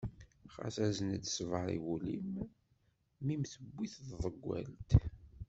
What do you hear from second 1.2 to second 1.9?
ṣṣber i